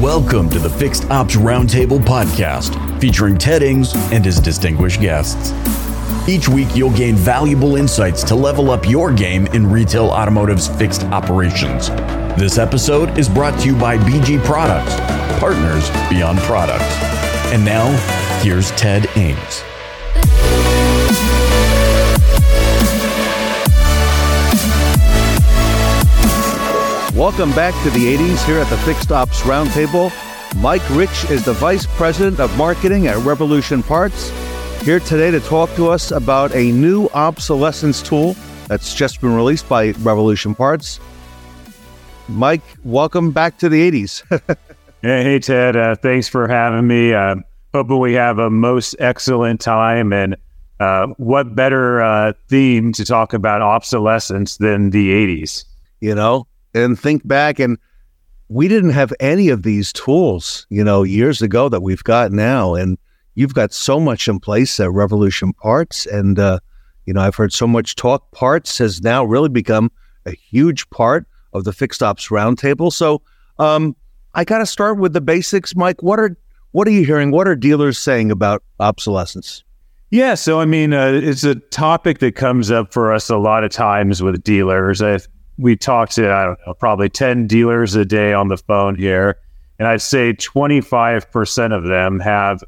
Welcome 0.00 0.50
to 0.50 0.58
the 0.58 0.68
Fixed 0.68 1.10
Ops 1.10 1.36
Roundtable 1.36 1.98
podcast, 1.98 3.00
featuring 3.00 3.38
Ted 3.38 3.62
Ings 3.62 3.94
and 4.12 4.22
his 4.22 4.38
distinguished 4.38 5.00
guests. 5.00 5.54
Each 6.28 6.50
week, 6.50 6.68
you'll 6.76 6.94
gain 6.94 7.14
valuable 7.14 7.76
insights 7.76 8.22
to 8.24 8.34
level 8.34 8.70
up 8.70 8.86
your 8.86 9.10
game 9.10 9.46
in 9.48 9.66
retail 9.66 10.08
automotive's 10.08 10.68
fixed 10.68 11.04
operations. 11.04 11.88
This 12.38 12.58
episode 12.58 13.16
is 13.16 13.26
brought 13.26 13.58
to 13.60 13.68
you 13.68 13.74
by 13.74 13.96
BG 13.96 14.44
Products, 14.44 14.94
partners 15.40 15.88
beyond 16.10 16.40
product. 16.40 16.84
And 17.54 17.64
now, 17.64 17.90
here's 18.42 18.72
Ted 18.72 19.06
Ings. 19.16 19.62
Welcome 27.16 27.52
back 27.52 27.72
to 27.82 27.88
the 27.88 28.14
80s 28.14 28.44
here 28.44 28.58
at 28.58 28.68
the 28.68 28.76
Fixed 28.76 29.10
Ops 29.10 29.40
Roundtable. 29.40 30.12
Mike 30.60 30.86
Rich 30.90 31.30
is 31.30 31.46
the 31.46 31.54
Vice 31.54 31.86
President 31.96 32.40
of 32.40 32.54
Marketing 32.58 33.06
at 33.06 33.16
Revolution 33.24 33.82
Parts, 33.82 34.28
here 34.82 35.00
today 35.00 35.30
to 35.30 35.40
talk 35.40 35.74
to 35.76 35.88
us 35.88 36.10
about 36.10 36.54
a 36.54 36.72
new 36.72 37.08
obsolescence 37.14 38.02
tool 38.02 38.36
that's 38.68 38.92
just 38.92 39.22
been 39.22 39.34
released 39.34 39.66
by 39.66 39.92
Revolution 40.02 40.54
Parts. 40.54 41.00
Mike, 42.28 42.60
welcome 42.84 43.30
back 43.30 43.56
to 43.60 43.70
the 43.70 43.90
80s. 43.90 44.22
hey, 45.00 45.22
hey, 45.22 45.38
Ted. 45.38 45.74
Uh, 45.74 45.96
thanks 45.96 46.28
for 46.28 46.46
having 46.46 46.86
me. 46.86 47.14
Uh, 47.14 47.36
hoping 47.72 47.98
we 47.98 48.12
have 48.12 48.38
a 48.38 48.50
most 48.50 48.94
excellent 48.98 49.62
time. 49.62 50.12
And 50.12 50.36
uh, 50.80 51.06
what 51.16 51.54
better 51.54 52.02
uh, 52.02 52.34
theme 52.50 52.92
to 52.92 53.06
talk 53.06 53.32
about 53.32 53.62
obsolescence 53.62 54.58
than 54.58 54.90
the 54.90 55.12
80s? 55.12 55.64
You 56.00 56.14
know, 56.14 56.46
and 56.76 56.98
think 56.98 57.26
back 57.26 57.58
and 57.58 57.78
we 58.48 58.68
didn't 58.68 58.90
have 58.90 59.12
any 59.18 59.48
of 59.48 59.62
these 59.62 59.92
tools, 59.92 60.66
you 60.70 60.84
know, 60.84 61.02
years 61.02 61.42
ago 61.42 61.68
that 61.68 61.82
we've 61.82 62.04
got 62.04 62.30
now. 62.30 62.74
And 62.74 62.96
you've 63.34 63.54
got 63.54 63.72
so 63.72 63.98
much 63.98 64.28
in 64.28 64.38
place 64.38 64.78
at 64.78 64.90
Revolution 64.92 65.52
Parts. 65.52 66.06
And, 66.06 66.38
uh, 66.38 66.60
you 67.06 67.14
know, 67.14 67.22
I've 67.22 67.34
heard 67.34 67.52
so 67.52 67.66
much 67.66 67.96
talk. 67.96 68.30
Parts 68.32 68.78
has 68.78 69.02
now 69.02 69.24
really 69.24 69.48
become 69.48 69.90
a 70.26 70.32
huge 70.32 70.88
part 70.90 71.26
of 71.52 71.64
the 71.64 71.72
fixed 71.72 72.02
ops 72.02 72.28
roundtable. 72.28 72.92
So 72.92 73.22
um, 73.58 73.96
I 74.34 74.44
got 74.44 74.58
to 74.58 74.66
start 74.66 74.98
with 74.98 75.12
the 75.12 75.20
basics, 75.20 75.74
Mike. 75.74 76.02
What 76.02 76.20
are 76.20 76.36
what 76.72 76.86
are 76.86 76.90
you 76.92 77.04
hearing? 77.04 77.30
What 77.30 77.48
are 77.48 77.56
dealers 77.56 77.96
saying 77.96 78.30
about 78.30 78.62
obsolescence? 78.80 79.64
Yeah, 80.10 80.34
so 80.34 80.60
I 80.60 80.66
mean, 80.66 80.92
uh, 80.92 81.12
it's 81.14 81.42
a 81.42 81.54
topic 81.54 82.18
that 82.18 82.36
comes 82.36 82.70
up 82.70 82.92
for 82.92 83.12
us 83.12 83.30
a 83.30 83.38
lot 83.38 83.64
of 83.64 83.70
times 83.70 84.22
with 84.22 84.42
dealers. 84.44 85.00
I 85.00 85.18
we 85.58 85.76
talk 85.76 86.10
to, 86.10 86.30
I 86.30 86.44
don't 86.44 86.58
know, 86.66 86.74
probably 86.74 87.08
10 87.08 87.46
dealers 87.46 87.94
a 87.94 88.04
day 88.04 88.32
on 88.32 88.48
the 88.48 88.56
phone 88.56 88.94
here. 88.94 89.38
And 89.78 89.88
I'd 89.88 90.02
say 90.02 90.32
25% 90.32 91.76
of 91.76 91.84
them 91.84 92.20
have 92.20 92.62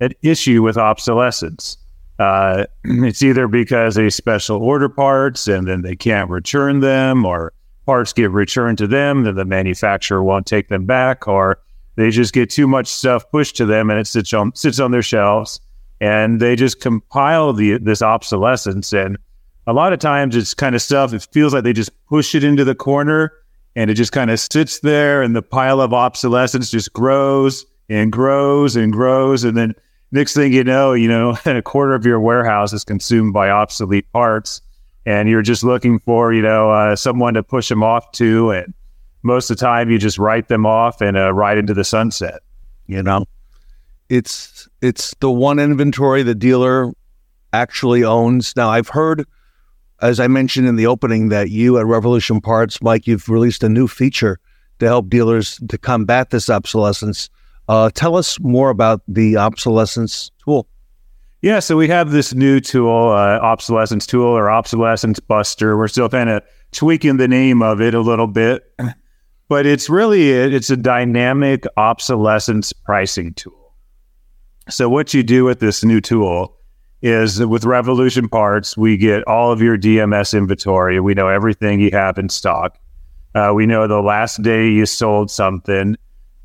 an 0.00 0.12
issue 0.22 0.62
with 0.62 0.76
obsolescence. 0.76 1.76
Uh, 2.18 2.66
it's 2.84 3.22
either 3.22 3.48
because 3.48 3.94
they 3.94 4.10
special 4.10 4.62
order 4.62 4.88
parts 4.88 5.48
and 5.48 5.66
then 5.66 5.82
they 5.82 5.96
can't 5.96 6.30
return 6.30 6.80
them, 6.80 7.24
or 7.24 7.52
parts 7.86 8.12
get 8.12 8.30
returned 8.30 8.78
to 8.78 8.86
them, 8.86 9.24
then 9.24 9.34
the 9.34 9.44
manufacturer 9.44 10.22
won't 10.22 10.46
take 10.46 10.68
them 10.68 10.86
back, 10.86 11.28
or 11.28 11.58
they 11.96 12.10
just 12.10 12.32
get 12.32 12.50
too 12.50 12.66
much 12.66 12.86
stuff 12.86 13.28
pushed 13.30 13.56
to 13.56 13.66
them 13.66 13.90
and 13.90 13.98
it 13.98 14.06
sits 14.06 14.32
on 14.32 14.54
sits 14.54 14.80
on 14.80 14.90
their 14.90 15.02
shelves, 15.02 15.60
and 16.00 16.40
they 16.40 16.56
just 16.56 16.80
compile 16.80 17.52
the 17.52 17.78
this 17.78 18.02
obsolescence 18.02 18.92
and 18.92 19.18
a 19.66 19.72
lot 19.72 19.92
of 19.92 19.98
times 19.98 20.36
it's 20.36 20.54
kind 20.54 20.74
of 20.74 20.82
stuff 20.82 21.12
it 21.12 21.26
feels 21.32 21.54
like 21.54 21.64
they 21.64 21.72
just 21.72 21.90
push 22.06 22.34
it 22.34 22.44
into 22.44 22.64
the 22.64 22.74
corner 22.74 23.32
and 23.76 23.90
it 23.90 23.94
just 23.94 24.12
kind 24.12 24.30
of 24.30 24.38
sits 24.38 24.80
there 24.80 25.22
and 25.22 25.34
the 25.34 25.42
pile 25.42 25.80
of 25.80 25.92
obsolescence 25.92 26.70
just 26.70 26.92
grows 26.92 27.66
and 27.88 28.12
grows 28.12 28.76
and 28.76 28.92
grows. 28.92 29.44
And 29.44 29.56
then 29.56 29.74
next 30.12 30.34
thing 30.34 30.52
you 30.52 30.64
know 30.64 30.92
you 30.92 31.08
know 31.08 31.36
a 31.44 31.62
quarter 31.62 31.94
of 31.94 32.04
your 32.06 32.20
warehouse 32.20 32.72
is 32.72 32.84
consumed 32.84 33.32
by 33.32 33.50
obsolete 33.50 34.10
parts 34.12 34.60
and 35.06 35.28
you're 35.28 35.42
just 35.42 35.64
looking 35.64 35.98
for 35.98 36.32
you 36.32 36.42
know 36.42 36.70
uh, 36.70 36.96
someone 36.96 37.34
to 37.34 37.42
push 37.42 37.68
them 37.68 37.82
off 37.82 38.12
to. 38.12 38.50
And 38.50 38.74
most 39.22 39.50
of 39.50 39.56
the 39.56 39.64
time 39.64 39.90
you 39.90 39.98
just 39.98 40.18
write 40.18 40.48
them 40.48 40.66
off 40.66 41.00
and 41.00 41.16
uh, 41.16 41.32
ride 41.32 41.58
into 41.58 41.74
the 41.74 41.84
sunset 41.84 42.40
you 42.86 43.02
know? 43.02 43.24
It's 44.08 44.68
it's 44.82 45.14
the 45.20 45.30
one 45.30 45.58
inventory 45.58 46.22
the 46.22 46.34
dealer 46.34 46.92
actually 47.52 48.04
owns. 48.04 48.54
Now 48.56 48.70
i've 48.70 48.88
heard 48.88 49.26
as 50.04 50.20
I 50.20 50.28
mentioned 50.28 50.68
in 50.68 50.76
the 50.76 50.86
opening, 50.86 51.30
that 51.30 51.48
you 51.50 51.78
at 51.78 51.86
Revolution 51.86 52.40
Parts, 52.40 52.82
Mike, 52.82 53.06
you've 53.06 53.28
released 53.28 53.62
a 53.62 53.70
new 53.70 53.88
feature 53.88 54.38
to 54.78 54.86
help 54.86 55.08
dealers 55.08 55.58
to 55.68 55.78
combat 55.78 56.28
this 56.28 56.50
obsolescence. 56.50 57.30
Uh, 57.68 57.88
tell 57.94 58.14
us 58.14 58.38
more 58.40 58.68
about 58.68 59.00
the 59.08 59.38
obsolescence 59.38 60.30
tool. 60.44 60.68
Yeah, 61.40 61.58
so 61.60 61.78
we 61.78 61.88
have 61.88 62.10
this 62.10 62.34
new 62.34 62.60
tool, 62.60 63.08
uh, 63.08 63.38
obsolescence 63.40 64.06
tool 64.06 64.26
or 64.26 64.50
obsolescence 64.50 65.20
buster. 65.20 65.76
We're 65.78 65.88
still 65.88 66.10
kind 66.10 66.28
of 66.28 66.42
tweaking 66.72 67.16
the 67.16 67.28
name 67.28 67.62
of 67.62 67.80
it 67.80 67.94
a 67.94 68.00
little 68.00 68.26
bit, 68.26 68.62
but 69.48 69.64
it's 69.64 69.88
really 69.88 70.30
it's 70.30 70.68
a 70.68 70.76
dynamic 70.76 71.64
obsolescence 71.78 72.74
pricing 72.74 73.32
tool. 73.32 73.74
So 74.68 74.90
what 74.90 75.14
you 75.14 75.22
do 75.22 75.44
with 75.44 75.60
this 75.60 75.82
new 75.82 76.02
tool 76.02 76.56
is 77.04 77.36
that 77.36 77.48
with 77.48 77.66
Revolution 77.66 78.30
Parts, 78.30 78.78
we 78.78 78.96
get 78.96 79.22
all 79.28 79.52
of 79.52 79.60
your 79.60 79.76
DMS 79.76 80.36
inventory. 80.36 80.98
We 81.00 81.12
know 81.12 81.28
everything 81.28 81.78
you 81.78 81.90
have 81.92 82.16
in 82.16 82.30
stock. 82.30 82.78
Uh, 83.34 83.52
we 83.54 83.66
know 83.66 83.86
the 83.86 84.00
last 84.00 84.40
day 84.40 84.70
you 84.70 84.86
sold 84.86 85.30
something. 85.30 85.96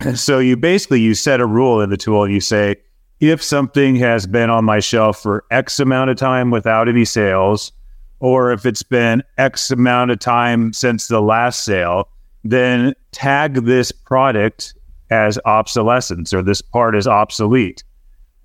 So 0.15 0.39
you 0.39 0.55
basically 0.55 1.01
you 1.01 1.13
set 1.13 1.41
a 1.41 1.45
rule 1.45 1.81
in 1.81 1.89
the 1.89 1.97
tool 1.97 2.23
and 2.23 2.33
you 2.33 2.39
say, 2.39 2.77
if 3.19 3.43
something 3.43 3.97
has 3.97 4.25
been 4.25 4.49
on 4.49 4.63
my 4.63 4.79
shelf 4.79 5.21
for 5.21 5.43
X 5.51 5.77
amount 5.77 6.09
of 6.09 6.15
time 6.15 6.51
without 6.51 6.87
any 6.87 7.03
sales, 7.03 7.73
or 8.21 8.53
if 8.53 8.65
it's 8.65 8.81
been 8.81 9.21
X 9.37 9.71
amount 9.71 10.11
of 10.11 10.19
time 10.19 10.71
since 10.71 11.09
the 11.09 11.21
last 11.21 11.65
sale, 11.65 12.07
then 12.45 12.93
tag 13.11 13.65
this 13.65 13.91
product 13.91 14.73
as 15.09 15.37
obsolescence 15.43 16.33
or 16.33 16.41
this 16.41 16.61
part 16.61 16.95
is 16.95 17.05
obsolete. 17.05 17.83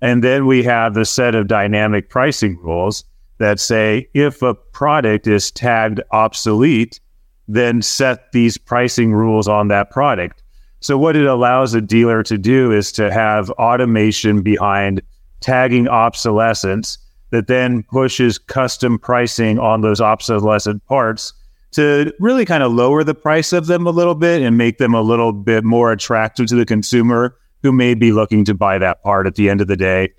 And 0.01 0.23
then 0.23 0.45
we 0.45 0.63
have 0.63 0.93
the 0.93 1.05
set 1.05 1.35
of 1.35 1.47
dynamic 1.47 2.09
pricing 2.09 2.57
rules 2.57 3.03
that 3.37 3.59
say 3.59 4.07
if 4.13 4.41
a 4.41 4.53
product 4.53 5.27
is 5.27 5.51
tagged 5.51 6.01
obsolete, 6.11 6.99
then 7.47 7.81
set 7.81 8.31
these 8.31 8.57
pricing 8.57 9.13
rules 9.13 9.47
on 9.47 9.67
that 9.67 9.91
product. 9.91 10.41
So, 10.79 10.97
what 10.97 11.15
it 11.15 11.25
allows 11.25 11.73
a 11.73 11.81
dealer 11.81 12.23
to 12.23 12.37
do 12.37 12.71
is 12.71 12.91
to 12.93 13.11
have 13.11 13.49
automation 13.51 14.41
behind 14.41 15.01
tagging 15.41 15.87
obsolescence 15.87 16.97
that 17.31 17.47
then 17.47 17.83
pushes 17.83 18.37
custom 18.37 18.99
pricing 18.99 19.59
on 19.59 19.81
those 19.81 19.99
obsolescent 19.99 20.85
parts 20.85 21.33
to 21.71 22.13
really 22.19 22.45
kind 22.45 22.63
of 22.63 22.71
lower 22.71 23.03
the 23.03 23.15
price 23.15 23.51
of 23.51 23.67
them 23.67 23.85
a 23.85 23.91
little 23.91 24.15
bit 24.15 24.41
and 24.41 24.57
make 24.57 24.77
them 24.77 24.93
a 24.93 25.01
little 25.01 25.33
bit 25.33 25.63
more 25.63 25.91
attractive 25.91 26.45
to 26.47 26.55
the 26.55 26.65
consumer 26.65 27.35
who 27.65 27.71
may 27.71 27.95
be 27.95 28.11
looking 28.11 28.45
to 28.45 28.53
buy 28.53 28.77
that 28.77 29.01
part 29.01 29.25
at 29.25 29.33
the 29.33 29.49
end 29.49 29.59
of 29.59 29.65
the 29.65 29.75
day. 29.75 30.13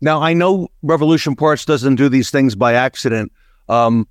Now, 0.00 0.22
I 0.22 0.34
know 0.34 0.68
Revolution 0.82 1.34
Parts 1.34 1.64
doesn't 1.64 1.96
do 1.96 2.08
these 2.08 2.30
things 2.30 2.54
by 2.54 2.74
accident. 2.74 3.32
Um, 3.68 4.06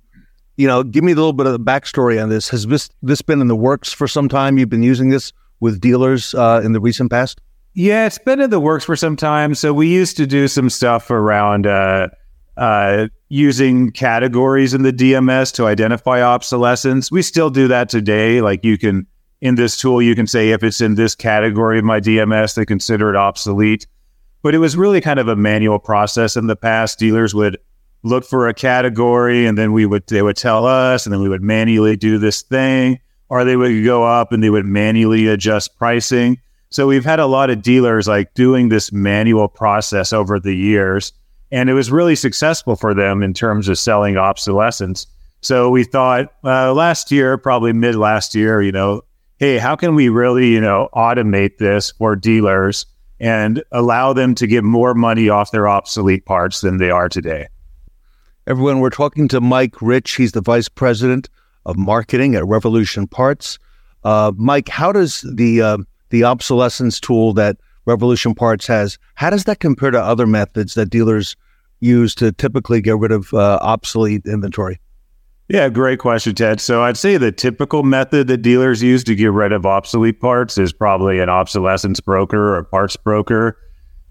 you 0.58 0.66
know, 0.66 0.82
give 0.82 1.02
me 1.02 1.12
a 1.12 1.14
little 1.14 1.32
bit 1.32 1.46
of 1.46 1.52
the 1.52 1.58
backstory 1.58 2.22
on 2.22 2.28
this. 2.28 2.50
Has 2.50 2.66
this 2.66 2.90
this 3.00 3.22
been 3.22 3.40
in 3.40 3.48
the 3.48 3.56
works 3.56 3.94
for 3.94 4.06
some 4.06 4.28
time? 4.28 4.58
You've 4.58 4.68
been 4.68 4.82
using 4.82 5.08
this 5.08 5.32
with 5.60 5.80
dealers 5.80 6.34
uh, 6.34 6.60
in 6.62 6.72
the 6.72 6.80
recent 6.80 7.10
past. 7.10 7.40
Yeah, 7.72 8.04
it's 8.04 8.18
been 8.18 8.40
in 8.40 8.50
the 8.50 8.60
works 8.60 8.84
for 8.84 8.94
some 8.94 9.16
time. 9.16 9.54
So 9.54 9.72
we 9.72 9.88
used 9.88 10.18
to 10.18 10.26
do 10.26 10.48
some 10.48 10.68
stuff 10.68 11.10
around 11.10 11.66
uh, 11.66 12.08
uh, 12.58 13.08
using 13.30 13.90
categories 13.90 14.74
in 14.74 14.82
the 14.82 14.92
DMS 14.92 15.50
to 15.54 15.64
identify 15.64 16.20
obsolescence. 16.20 17.10
We 17.10 17.22
still 17.22 17.48
do 17.48 17.68
that 17.68 17.88
today. 17.88 18.42
Like 18.42 18.62
you 18.64 18.76
can 18.76 19.06
in 19.42 19.56
this 19.56 19.76
tool, 19.76 20.00
you 20.00 20.14
can 20.14 20.28
say 20.28 20.50
if 20.50 20.62
it's 20.62 20.80
in 20.80 20.94
this 20.94 21.16
category 21.16 21.80
of 21.80 21.84
my 21.84 22.00
DMS, 22.00 22.54
they 22.54 22.64
consider 22.64 23.10
it 23.10 23.16
obsolete. 23.16 23.88
But 24.40 24.54
it 24.54 24.58
was 24.58 24.76
really 24.76 25.00
kind 25.00 25.18
of 25.18 25.26
a 25.26 25.34
manual 25.34 25.80
process 25.80 26.36
in 26.36 26.46
the 26.46 26.54
past. 26.54 27.00
Dealers 27.00 27.34
would 27.34 27.58
look 28.04 28.24
for 28.24 28.48
a 28.48 28.54
category 28.54 29.44
and 29.44 29.58
then 29.58 29.72
we 29.72 29.84
would 29.84 30.06
they 30.06 30.22
would 30.22 30.36
tell 30.36 30.64
us 30.64 31.06
and 31.06 31.12
then 31.12 31.20
we 31.20 31.28
would 31.28 31.42
manually 31.42 31.96
do 31.96 32.18
this 32.18 32.42
thing 32.42 32.98
or 33.28 33.44
they 33.44 33.56
would 33.56 33.84
go 33.84 34.04
up 34.04 34.32
and 34.32 34.42
they 34.42 34.50
would 34.50 34.64
manually 34.64 35.26
adjust 35.26 35.76
pricing. 35.76 36.38
So 36.70 36.86
we've 36.86 37.04
had 37.04 37.20
a 37.20 37.26
lot 37.26 37.50
of 37.50 37.62
dealers 37.62 38.08
like 38.08 38.34
doing 38.34 38.68
this 38.68 38.92
manual 38.92 39.48
process 39.48 40.12
over 40.12 40.38
the 40.40 40.54
years 40.54 41.12
and 41.50 41.68
it 41.68 41.74
was 41.74 41.90
really 41.90 42.16
successful 42.16 42.76
for 42.76 42.94
them 42.94 43.22
in 43.22 43.34
terms 43.34 43.68
of 43.68 43.78
selling 43.78 44.16
obsolescence. 44.16 45.06
So 45.40 45.68
we 45.68 45.84
thought 45.84 46.32
uh, 46.44 46.72
last 46.72 47.10
year, 47.12 47.36
probably 47.38 47.72
mid 47.72 47.94
last 47.94 48.34
year, 48.34 48.62
you 48.62 48.72
know, 48.72 49.02
hey, 49.42 49.58
how 49.58 49.74
can 49.74 49.96
we 49.96 50.08
really, 50.08 50.52
you 50.52 50.60
know, 50.60 50.88
automate 50.94 51.58
this 51.58 51.90
for 51.90 52.14
dealers 52.14 52.86
and 53.18 53.60
allow 53.72 54.12
them 54.12 54.36
to 54.36 54.46
get 54.46 54.62
more 54.62 54.94
money 54.94 55.28
off 55.28 55.50
their 55.50 55.66
obsolete 55.66 56.24
parts 56.26 56.60
than 56.60 56.76
they 56.76 56.90
are 56.90 57.08
today? 57.08 57.48
Everyone, 58.46 58.78
we're 58.78 58.90
talking 58.90 59.26
to 59.26 59.40
Mike 59.40 59.82
Rich. 59.82 60.14
He's 60.14 60.30
the 60.30 60.40
vice 60.40 60.68
president 60.68 61.28
of 61.66 61.76
marketing 61.76 62.36
at 62.36 62.46
Revolution 62.46 63.08
Parts. 63.08 63.58
Uh, 64.04 64.30
Mike, 64.36 64.68
how 64.68 64.92
does 64.92 65.22
the 65.22 65.60
uh, 65.60 65.78
the 66.10 66.22
obsolescence 66.22 67.00
tool 67.00 67.32
that 67.32 67.56
Revolution 67.84 68.36
Parts 68.36 68.68
has, 68.68 68.96
how 69.16 69.30
does 69.30 69.42
that 69.44 69.58
compare 69.58 69.90
to 69.90 70.00
other 70.00 70.24
methods 70.24 70.74
that 70.74 70.86
dealers 70.86 71.34
use 71.80 72.14
to 72.14 72.30
typically 72.30 72.80
get 72.80 72.96
rid 72.96 73.10
of 73.10 73.34
uh, 73.34 73.58
obsolete 73.60 74.24
inventory? 74.24 74.78
Yeah, 75.52 75.68
great 75.68 75.98
question, 75.98 76.34
Ted. 76.34 76.62
So 76.62 76.82
I'd 76.82 76.96
say 76.96 77.18
the 77.18 77.30
typical 77.30 77.82
method 77.82 78.26
that 78.28 78.38
dealers 78.38 78.82
use 78.82 79.04
to 79.04 79.14
get 79.14 79.32
rid 79.32 79.52
of 79.52 79.66
obsolete 79.66 80.18
parts 80.18 80.56
is 80.56 80.72
probably 80.72 81.18
an 81.18 81.28
obsolescence 81.28 82.00
broker 82.00 82.56
or 82.56 82.64
parts 82.64 82.96
broker. 82.96 83.58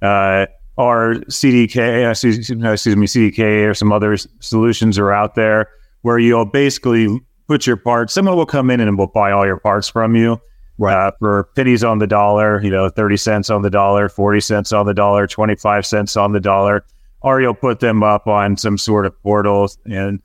Uh, 0.04 0.46
or 0.78 1.16
CDK, 1.30 2.06
uh, 2.06 2.12
excuse, 2.12 2.38
excuse 2.38 2.96
me, 2.96 3.08
CDK 3.08 3.68
or 3.68 3.74
some 3.74 3.92
other 3.92 4.18
solutions 4.40 5.00
are 5.00 5.12
out 5.12 5.34
there 5.34 5.68
where 6.04 6.20
you'll 6.20 6.46
basically 6.46 7.20
put 7.48 7.66
your 7.66 7.76
parts. 7.76 8.14
Someone 8.14 8.36
will 8.36 8.46
come 8.46 8.70
in 8.70 8.80
and 8.80 8.96
will 8.96 9.08
buy 9.08 9.32
all 9.32 9.44
your 9.44 9.60
parts 9.60 9.90
from 9.90 10.16
you 10.16 10.40
right. 10.78 11.08
Uh, 11.08 11.12
for 11.18 11.50
pennies 11.56 11.84
on 11.84 11.98
the 11.98 12.06
dollar, 12.06 12.62
you 12.64 12.70
know, 12.70 12.88
30 12.88 13.18
cents 13.18 13.50
on 13.50 13.64
the 13.64 13.72
dollar, 13.72 14.10
40 14.10 14.42
cents 14.42 14.72
on 14.72 14.86
the 14.86 14.94
dollar, 14.94 15.26
25 15.26 15.88
cents 15.88 16.16
on 16.16 16.34
the 16.34 16.40
dollar. 16.40 16.86
Or 17.22 17.42
you'll 17.42 17.56
put 17.56 17.80
them 17.80 18.04
up 18.04 18.28
on 18.28 18.58
some 18.58 18.78
sort 18.78 19.08
of 19.08 19.20
portal 19.24 19.70
and 19.86 20.22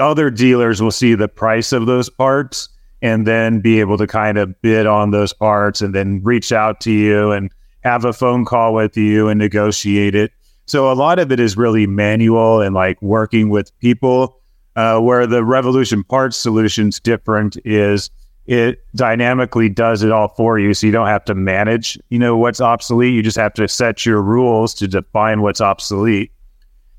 other 0.00 0.30
dealers 0.30 0.82
will 0.82 0.90
see 0.90 1.14
the 1.14 1.28
price 1.28 1.72
of 1.72 1.86
those 1.86 2.08
parts 2.08 2.68
and 3.02 3.26
then 3.26 3.60
be 3.60 3.80
able 3.80 3.98
to 3.98 4.06
kind 4.06 4.38
of 4.38 4.60
bid 4.62 4.86
on 4.86 5.10
those 5.10 5.32
parts 5.32 5.80
and 5.80 5.94
then 5.94 6.22
reach 6.22 6.52
out 6.52 6.80
to 6.80 6.90
you 6.90 7.30
and 7.30 7.50
have 7.84 8.04
a 8.04 8.12
phone 8.12 8.44
call 8.44 8.74
with 8.74 8.96
you 8.96 9.28
and 9.28 9.38
negotiate 9.38 10.14
it. 10.14 10.32
So 10.66 10.90
a 10.90 10.94
lot 10.94 11.18
of 11.18 11.30
it 11.30 11.38
is 11.38 11.56
really 11.56 11.86
manual 11.86 12.60
and 12.60 12.74
like 12.74 13.00
working 13.00 13.50
with 13.50 13.76
people. 13.78 14.40
Uh, 14.74 15.00
where 15.00 15.26
the 15.26 15.42
Revolution 15.42 16.04
Parts 16.04 16.36
solution's 16.36 17.00
different 17.00 17.56
is 17.64 18.10
it 18.46 18.84
dynamically 18.94 19.70
does 19.70 20.02
it 20.02 20.12
all 20.12 20.28
for 20.36 20.58
you, 20.58 20.74
so 20.74 20.86
you 20.86 20.92
don't 20.92 21.06
have 21.06 21.24
to 21.24 21.34
manage. 21.34 21.98
You 22.10 22.18
know 22.18 22.36
what's 22.36 22.60
obsolete. 22.60 23.14
You 23.14 23.22
just 23.22 23.38
have 23.38 23.54
to 23.54 23.68
set 23.68 24.04
your 24.04 24.20
rules 24.20 24.74
to 24.74 24.86
define 24.86 25.40
what's 25.40 25.62
obsolete. 25.62 26.30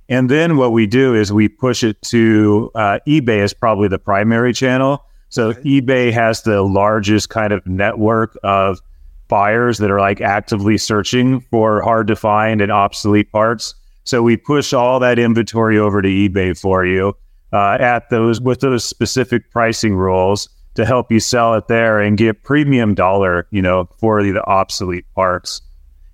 And 0.10 0.30
then 0.30 0.58
what 0.58 0.72
we 0.72 0.88
do 0.88 1.14
is 1.14 1.34
we 1.34 1.50
push 1.50 1.84
it 1.84 2.02
to 2.04 2.72
uh, 2.76 3.00
eBay 3.08 3.44
is 3.44 3.54
probably 3.54 3.88
the 3.88 4.00
primary 4.00 4.54
channel. 4.54 5.06
So 5.30 5.54
eBay 5.54 6.14
has 6.14 6.44
the 6.44 6.62
largest 6.62 7.30
kind 7.30 7.52
of 7.52 7.66
network 7.68 8.38
of 8.44 8.80
buyers 9.28 9.78
that 9.80 9.92
are 9.92 10.00
like 10.00 10.22
actively 10.22 10.78
searching 10.78 11.42
for 11.52 11.82
hard 11.82 12.08
to 12.08 12.16
find 12.16 12.62
and 12.62 12.72
obsolete 12.72 13.32
parts. 13.32 13.76
So 14.06 14.24
we 14.24 14.38
push 14.38 14.72
all 14.72 15.00
that 15.02 15.20
inventory 15.20 15.78
over 15.78 16.02
to 16.02 16.08
eBay 16.08 16.58
for 16.58 16.86
you 16.86 17.14
uh, 17.52 17.78
at 17.80 18.10
those 18.10 18.40
with 18.40 18.62
those 18.62 18.86
specific 18.86 19.52
pricing 19.52 19.96
rules 19.96 20.48
to 20.76 20.86
help 20.86 21.12
you 21.12 21.20
sell 21.20 21.56
it 21.56 21.68
there 21.68 22.00
and 22.00 22.18
get 22.18 22.44
premium 22.44 22.94
dollar, 22.94 23.48
you 23.52 23.62
know, 23.62 23.90
for 23.98 24.24
the, 24.24 24.32
the 24.32 24.46
obsolete 24.46 25.06
parts. 25.14 25.62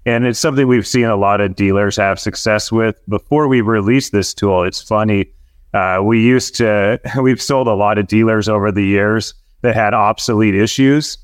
And 0.06 0.26
it's 0.26 0.40
something 0.40 0.68
we've 0.68 0.88
seen 0.88 1.06
a 1.06 1.16
lot 1.16 1.40
of 1.40 1.56
dealers 1.56 1.96
have 1.98 2.20
success 2.20 2.72
with. 2.72 3.00
Before 3.08 3.48
we 3.48 3.62
released 3.62 4.12
this 4.12 4.34
tool, 4.34 4.64
it's 4.64 4.82
funny. 4.82 5.32
Uh, 5.74 6.02
we 6.04 6.22
used 6.22 6.56
to, 6.56 7.00
we've 7.22 7.42
sold 7.42 7.68
a 7.68 7.74
lot 7.74 7.98
of 7.98 8.08
dealers 8.08 8.50
over 8.50 8.72
the 8.72 8.86
years 8.86 9.34
that 9.62 9.76
had 9.76 9.94
obsolete 9.94 10.56
issues 10.56 11.18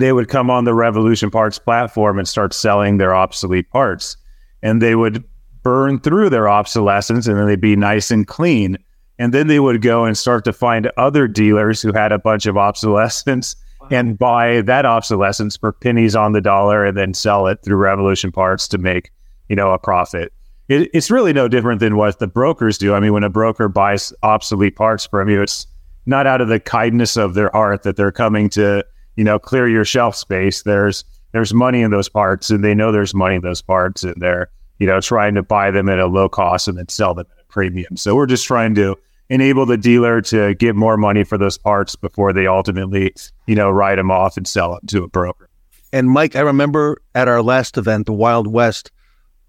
they 0.00 0.12
would 0.12 0.28
come 0.28 0.50
on 0.50 0.64
the 0.64 0.74
Revolution 0.74 1.30
Parts 1.30 1.58
platform 1.58 2.18
and 2.18 2.26
start 2.26 2.54
selling 2.54 2.96
their 2.96 3.14
obsolete 3.14 3.68
parts. 3.70 4.16
And 4.62 4.80
they 4.80 4.94
would 4.94 5.22
burn 5.62 6.00
through 6.00 6.30
their 6.30 6.48
obsolescence 6.48 7.26
and 7.26 7.38
then 7.38 7.46
they'd 7.46 7.60
be 7.60 7.76
nice 7.76 8.10
and 8.10 8.26
clean. 8.26 8.78
And 9.18 9.34
then 9.34 9.48
they 9.48 9.60
would 9.60 9.82
go 9.82 10.04
and 10.04 10.16
start 10.16 10.44
to 10.44 10.52
find 10.52 10.90
other 10.96 11.28
dealers 11.28 11.82
who 11.82 11.92
had 11.92 12.10
a 12.10 12.18
bunch 12.18 12.46
of 12.46 12.56
obsolescence 12.56 13.54
and 13.92 14.18
buy 14.18 14.62
that 14.62 14.84
obsolescence 14.86 15.56
for 15.56 15.72
pennies 15.72 16.16
on 16.16 16.32
the 16.32 16.40
dollar 16.40 16.84
and 16.84 16.96
then 16.96 17.14
sell 17.14 17.46
it 17.46 17.62
through 17.62 17.76
Revolution 17.76 18.32
Parts 18.32 18.66
to 18.68 18.78
make, 18.78 19.10
you 19.48 19.56
know, 19.56 19.72
a 19.72 19.78
profit. 19.78 20.32
It, 20.68 20.90
it's 20.94 21.10
really 21.10 21.32
no 21.32 21.48
different 21.48 21.80
than 21.80 21.96
what 21.96 22.18
the 22.18 22.26
brokers 22.26 22.78
do. 22.78 22.94
I 22.94 23.00
mean, 23.00 23.12
when 23.12 23.24
a 23.24 23.30
broker 23.30 23.68
buys 23.68 24.12
obsolete 24.22 24.76
parts 24.76 25.06
from 25.06 25.28
you, 25.28 25.42
it's 25.42 25.66
not 26.06 26.26
out 26.26 26.40
of 26.40 26.48
the 26.48 26.58
kindness 26.58 27.16
of 27.16 27.34
their 27.34 27.50
heart 27.50 27.82
that 27.82 27.96
they're 27.96 28.12
coming 28.12 28.48
to 28.50 28.84
you 29.16 29.24
know, 29.24 29.38
clear 29.38 29.68
your 29.68 29.84
shelf 29.84 30.16
space. 30.16 30.62
There's 30.62 31.04
there's 31.32 31.54
money 31.54 31.80
in 31.80 31.90
those 31.90 32.08
parts, 32.08 32.50
and 32.50 32.62
they 32.62 32.74
know 32.74 32.92
there's 32.92 33.14
money 33.14 33.36
in 33.36 33.42
those 33.42 33.62
parts, 33.62 34.02
and 34.02 34.14
they're 34.20 34.50
you 34.78 34.86
know 34.86 35.00
trying 35.00 35.34
to 35.34 35.42
buy 35.42 35.70
them 35.70 35.88
at 35.88 35.98
a 35.98 36.06
low 36.06 36.28
cost 36.28 36.68
and 36.68 36.78
then 36.78 36.88
sell 36.88 37.14
them 37.14 37.26
at 37.36 37.42
a 37.42 37.46
premium. 37.46 37.96
So 37.96 38.14
we're 38.14 38.26
just 38.26 38.46
trying 38.46 38.74
to 38.76 38.96
enable 39.32 39.64
the 39.64 39.78
dealer 39.78 40.20
to 40.20 40.54
get 40.56 40.76
more 40.76 40.98
money 40.98 41.24
for 41.24 41.38
those 41.38 41.56
parts 41.56 41.96
before 41.96 42.34
they 42.34 42.46
ultimately 42.46 43.14
you 43.46 43.54
know 43.54 43.70
write 43.70 43.96
them 43.96 44.10
off 44.10 44.36
and 44.36 44.46
sell 44.46 44.72
them 44.72 44.80
to 44.86 45.04
a 45.04 45.08
broker. 45.08 45.48
And 45.90 46.10
Mike, 46.10 46.36
I 46.36 46.40
remember 46.40 46.98
at 47.14 47.28
our 47.28 47.42
last 47.42 47.78
event, 47.78 48.06
the 48.06 48.12
Wild 48.12 48.46
West, 48.46 48.90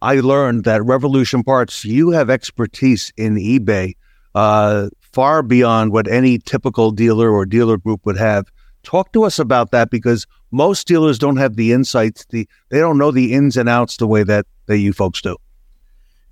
I 0.02 0.16
learned 0.16 0.64
that 0.64 0.84
Revolution 0.84 1.44
Parts, 1.44 1.84
you 1.84 2.12
have 2.12 2.30
expertise 2.30 3.12
in 3.18 3.36
eBay 3.36 3.96
uh, 4.36 4.90
far 5.02 5.44
beyond 5.44 5.92
what 5.92 6.08
any 6.10 6.40
typical 6.40 6.92
dealer 6.92 7.30
or 7.30 7.46
dealer 7.46 7.78
group 7.78 8.06
would 8.06 8.18
have. 8.18 8.46
Talk 8.84 9.12
to 9.14 9.24
us 9.24 9.38
about 9.38 9.72
that 9.72 9.90
because 9.90 10.26
most 10.52 10.88
dealers 10.88 11.20
don't 11.20 11.38
have 11.38 11.56
the 11.56 11.74
insights. 11.74 12.26
The 12.30 12.48
they 12.70 12.80
don't 12.80 12.98
know 12.98 13.12
the 13.12 13.34
ins 13.34 13.58
and 13.58 13.68
outs 13.68 13.98
the 13.98 14.08
way 14.08 14.24
that 14.24 14.46
that 14.68 14.78
you 14.78 14.94
folks 14.94 15.22
do. 15.22 15.36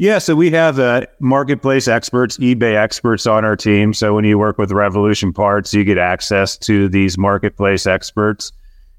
Yeah, 0.02 0.18
so 0.18 0.34
we 0.34 0.50
have 0.50 0.80
uh, 0.80 1.06
marketplace 1.20 1.88
experts, 1.88 2.36
eBay 2.40 2.76
experts 2.76 3.28
on 3.28 3.46
our 3.46 3.56
team. 3.56 3.94
So 3.94 4.16
when 4.16 4.26
you 4.26 4.40
work 4.40 4.58
with 4.58 4.72
Revolution 4.72 5.32
Parts, 5.32 5.76
you 5.76 5.84
get 5.84 6.00
access 6.00 6.58
to 6.58 6.90
these 6.90 7.20
marketplace 7.20 7.86
experts, 7.86 8.52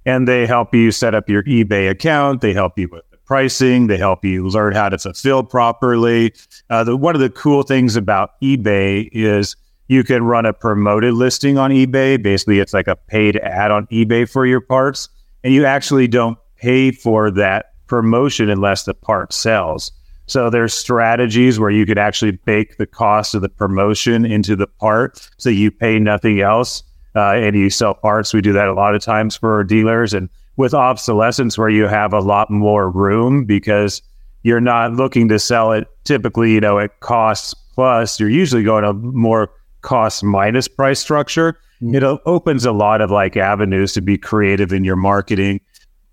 and 0.06 0.28
they 0.28 0.46
help 0.46 0.72
you 0.72 0.92
set 0.92 1.12
up 1.12 1.28
your 1.28 1.42
eBay 1.42 1.90
account. 1.90 2.40
They 2.40 2.52
help 2.52 2.78
you 2.78 2.86
with 2.86 3.02
the 3.10 3.16
pricing. 3.16 3.88
They 3.88 3.96
help 3.96 4.24
you 4.24 4.46
learn 4.46 4.74
how 4.74 4.90
to 4.90 4.96
fulfill 4.96 5.42
properly. 5.42 6.34
Uh, 6.70 6.84
the, 6.84 6.96
one 6.96 7.16
of 7.16 7.20
the 7.20 7.30
cool 7.30 7.64
things 7.64 7.96
about 7.96 8.40
eBay 8.40 9.08
is 9.10 9.56
you 9.88 10.04
can 10.04 10.22
run 10.22 10.46
a 10.46 10.52
promoted 10.52 11.14
listing 11.14 11.58
on 11.58 11.72
eBay. 11.72 12.22
Basically, 12.22 12.60
it's 12.60 12.72
like 12.72 12.86
a 12.86 12.94
paid 12.94 13.38
ad 13.38 13.72
on 13.72 13.88
eBay 13.88 14.30
for 14.30 14.46
your 14.46 14.60
parts, 14.60 15.08
and 15.42 15.52
you 15.52 15.64
actually 15.64 16.06
don't 16.06 16.38
pay 16.54 16.92
for 16.92 17.28
that 17.32 17.72
promotion 17.88 18.48
unless 18.48 18.84
the 18.84 18.94
part 18.94 19.32
sells. 19.32 19.90
So 20.26 20.50
there's 20.50 20.72
strategies 20.72 21.58
where 21.58 21.70
you 21.70 21.84
could 21.84 21.98
actually 21.98 22.32
bake 22.32 22.76
the 22.76 22.86
cost 22.86 23.34
of 23.34 23.42
the 23.42 23.48
promotion 23.48 24.24
into 24.24 24.56
the 24.56 24.66
part, 24.66 25.28
so 25.36 25.50
you 25.50 25.70
pay 25.70 25.98
nothing 25.98 26.40
else, 26.40 26.82
uh, 27.16 27.32
and 27.32 27.56
you 27.56 27.70
sell 27.70 27.94
parts. 27.94 28.32
We 28.32 28.40
do 28.40 28.52
that 28.52 28.68
a 28.68 28.74
lot 28.74 28.94
of 28.94 29.02
times 29.02 29.36
for 29.36 29.54
our 29.54 29.64
dealers, 29.64 30.14
and 30.14 30.28
with 30.56 30.74
obsolescence, 30.74 31.58
where 31.58 31.68
you 31.68 31.86
have 31.86 32.12
a 32.12 32.20
lot 32.20 32.50
more 32.50 32.90
room 32.90 33.44
because 33.44 34.00
you're 34.42 34.60
not 34.60 34.92
looking 34.92 35.28
to 35.28 35.38
sell 35.38 35.72
it 35.72 35.88
typically, 36.04 36.52
you 36.52 36.60
know, 36.60 36.78
at 36.78 37.00
costs 37.00 37.54
plus. 37.74 38.18
You're 38.18 38.28
usually 38.28 38.62
going 38.62 38.84
to 38.84 38.92
more 38.92 39.50
cost 39.82 40.24
minus 40.24 40.68
price 40.68 41.00
structure, 41.00 41.58
mm-hmm. 41.82 41.94
it 41.94 42.02
opens 42.24 42.64
a 42.64 42.72
lot 42.72 43.00
of 43.00 43.10
like 43.10 43.36
avenues 43.36 43.92
to 43.94 44.00
be 44.00 44.16
creative 44.16 44.72
in 44.72 44.84
your 44.84 44.96
marketing. 44.96 45.60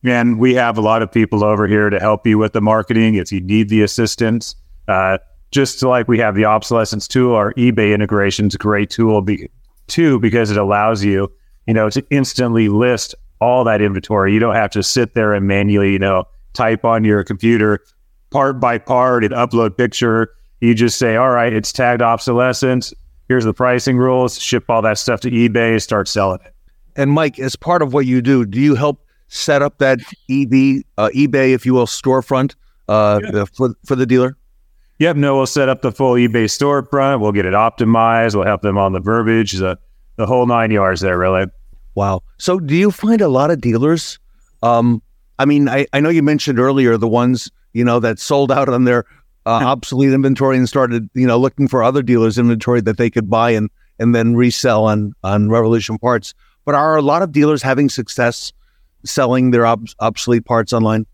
And 0.03 0.39
we 0.39 0.53
have 0.55 0.77
a 0.77 0.81
lot 0.81 1.01
of 1.01 1.11
people 1.11 1.43
over 1.43 1.67
here 1.67 1.89
to 1.89 1.99
help 1.99 2.25
you 2.25 2.37
with 2.37 2.53
the 2.53 2.61
marketing 2.61 3.15
if 3.15 3.31
you 3.31 3.41
need 3.41 3.69
the 3.69 3.81
assistance. 3.81 4.55
Uh, 4.87 5.17
just 5.51 5.81
like 5.83 6.07
we 6.07 6.19
have 6.19 6.35
the 6.35 6.45
obsolescence 6.45 7.07
tool, 7.07 7.35
our 7.35 7.53
eBay 7.55 7.93
integration 7.93 8.47
is 8.47 8.55
a 8.55 8.57
great 8.57 8.89
tool 8.89 9.21
be- 9.21 9.49
too 9.87 10.19
because 10.19 10.51
it 10.51 10.57
allows 10.57 11.03
you, 11.03 11.31
you 11.67 11.73
know, 11.73 11.89
to 11.89 12.05
instantly 12.11 12.69
list 12.69 13.13
all 13.41 13.63
that 13.63 13.81
inventory. 13.81 14.33
You 14.33 14.39
don't 14.39 14.55
have 14.55 14.71
to 14.71 14.83
sit 14.83 15.15
there 15.15 15.33
and 15.33 15.47
manually, 15.47 15.91
you 15.91 15.99
know, 15.99 16.25
type 16.53 16.85
on 16.85 17.03
your 17.03 17.23
computer 17.23 17.79
part 18.29 18.59
by 18.59 18.77
part 18.77 19.23
and 19.23 19.33
upload 19.33 19.77
picture. 19.77 20.29
You 20.61 20.73
just 20.73 20.99
say, 20.99 21.15
all 21.15 21.31
right, 21.31 21.51
it's 21.51 21.73
tagged 21.73 22.01
obsolescence 22.01 22.93
here's 23.29 23.45
the 23.45 23.53
pricing 23.53 23.97
rules, 23.97 24.37
ship 24.41 24.65
all 24.69 24.81
that 24.81 24.97
stuff 24.97 25.21
to 25.21 25.31
eBay, 25.31 25.81
start 25.81 26.09
selling 26.09 26.39
it. 26.43 26.53
And 26.97 27.11
Mike, 27.11 27.39
as 27.39 27.55
part 27.55 27.81
of 27.81 27.93
what 27.93 28.05
you 28.05 28.21
do, 28.21 28.45
do 28.45 28.59
you 28.59 28.75
help 28.75 29.05
set 29.29 29.61
up 29.61 29.77
that 29.77 29.99
EB, 30.29 30.83
uh, 30.97 31.09
eBay, 31.15 31.53
if 31.53 31.65
you 31.65 31.73
will, 31.73 31.85
storefront 31.85 32.55
uh, 32.87 33.19
yeah. 33.23 33.45
for, 33.53 33.73
for 33.85 33.95
the 33.95 34.05
dealer? 34.05 34.35
Yep. 34.99 35.15
No, 35.15 35.37
we'll 35.37 35.45
set 35.45 35.69
up 35.69 35.81
the 35.81 35.91
full 35.91 36.13
eBay 36.15 36.45
storefront. 36.45 37.21
We'll 37.21 37.31
get 37.31 37.45
it 37.45 37.53
optimized. 37.53 38.35
We'll 38.35 38.45
help 38.45 38.61
them 38.61 38.77
on 38.77 38.91
the 38.91 38.99
verbiage, 38.99 39.53
the, 39.53 39.79
the 40.17 40.25
whole 40.25 40.45
nine 40.45 40.71
yards 40.71 40.99
there, 40.99 41.17
really. 41.17 41.45
Wow. 41.95 42.21
So 42.37 42.59
do 42.59 42.75
you 42.75 42.91
find 42.91 43.21
a 43.21 43.29
lot 43.29 43.49
of 43.49 43.61
dealers? 43.61 44.19
Um, 44.61 45.01
I 45.37 45.45
mean, 45.45 45.69
I, 45.69 45.87
I 45.93 46.01
know 46.01 46.09
you 46.09 46.21
mentioned 46.21 46.59
earlier 46.59 46.97
the 46.97 47.07
ones, 47.07 47.49
you 47.73 47.85
know, 47.85 47.99
that 48.01 48.19
sold 48.19 48.51
out 48.51 48.67
on 48.67 48.83
their 48.83 49.05
uh, 49.45 49.61
obsolete 49.63 50.11
inventory 50.11 50.57
and 50.57 50.67
started, 50.67 51.09
you 51.13 51.25
know, 51.25 51.37
looking 51.37 51.67
for 51.67 51.81
other 51.81 52.01
dealers' 52.01 52.37
inventory 52.37 52.81
that 52.81 52.97
they 52.97 53.09
could 53.09 53.29
buy 53.29 53.51
and 53.51 53.69
and 53.99 54.15
then 54.15 54.35
resell 54.35 54.85
on 54.85 55.13
on 55.23 55.49
Revolution 55.49 55.97
Parts. 55.97 56.33
But 56.65 56.75
are 56.75 56.97
a 56.97 57.01
lot 57.01 57.21
of 57.21 57.31
dealers 57.31 57.61
having 57.61 57.89
success 57.89 58.53
selling 59.05 59.51
their 59.51 59.65
ob- 59.65 59.87
obsolete 59.99 60.45
parts 60.45 60.73
online? 60.73 61.05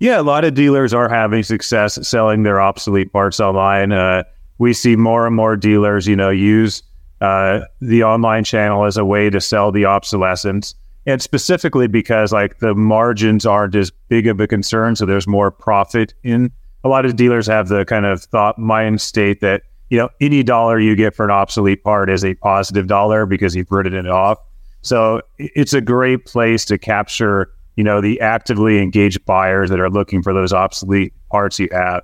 Yeah, 0.00 0.20
a 0.20 0.22
lot 0.22 0.44
of 0.44 0.54
dealers 0.54 0.92
are 0.92 1.08
having 1.08 1.42
success 1.44 1.98
selling 2.06 2.42
their 2.42 2.60
obsolete 2.60 3.12
parts 3.12 3.38
online. 3.38 3.92
Uh, 3.92 4.24
we 4.58 4.72
see 4.72 4.96
more 4.96 5.26
and 5.26 5.36
more 5.36 5.56
dealers, 5.56 6.06
you 6.08 6.16
know, 6.16 6.30
use 6.30 6.82
uh, 7.20 7.60
the 7.80 8.02
online 8.02 8.42
channel 8.42 8.84
as 8.84 8.96
a 8.96 9.04
way 9.04 9.30
to 9.30 9.40
sell 9.40 9.70
the 9.70 9.84
obsolescence. 9.84 10.74
and 11.06 11.22
specifically 11.22 11.86
because 11.86 12.32
like 12.32 12.58
the 12.58 12.74
margins 12.74 13.46
aren't 13.46 13.74
as 13.74 13.90
big 14.08 14.26
of 14.26 14.40
a 14.40 14.46
concern, 14.46 14.96
so 14.96 15.06
there's 15.06 15.26
more 15.26 15.50
profit 15.50 16.14
in. 16.22 16.50
A 16.84 16.88
lot 16.88 17.04
of 17.06 17.14
dealers 17.14 17.46
have 17.46 17.68
the 17.68 17.84
kind 17.84 18.06
of 18.06 18.22
thought 18.24 18.58
mind 18.58 19.00
state 19.00 19.40
that 19.40 19.62
you 19.90 19.98
know 19.98 20.08
any 20.20 20.42
dollar 20.42 20.80
you 20.80 20.96
get 20.96 21.14
for 21.14 21.24
an 21.24 21.30
obsolete 21.30 21.84
part 21.84 22.10
is 22.10 22.24
a 22.24 22.34
positive 22.34 22.88
dollar 22.88 23.24
because 23.24 23.54
you've 23.54 23.70
written 23.70 23.94
it 23.94 24.08
off. 24.08 24.38
So 24.82 25.22
it's 25.38 25.72
a 25.72 25.80
great 25.80 26.26
place 26.26 26.64
to 26.66 26.78
capture 26.78 27.50
you 27.76 27.84
know 27.84 28.00
the 28.00 28.20
actively 28.20 28.78
engaged 28.78 29.24
buyers 29.24 29.70
that 29.70 29.80
are 29.80 29.90
looking 29.90 30.22
for 30.22 30.32
those 30.32 30.52
obsolete 30.52 31.12
parts 31.30 31.58
you 31.58 31.68
have. 31.72 32.02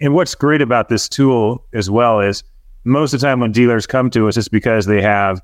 And 0.00 0.14
what's 0.14 0.34
great 0.34 0.62
about 0.62 0.88
this 0.88 1.08
tool 1.08 1.64
as 1.72 1.90
well 1.90 2.20
is 2.20 2.44
most 2.84 3.12
of 3.12 3.20
the 3.20 3.26
time 3.26 3.40
when 3.40 3.52
dealers 3.52 3.86
come 3.86 4.10
to 4.10 4.28
us, 4.28 4.36
it's 4.36 4.48
because 4.48 4.86
they 4.86 5.02
have 5.02 5.42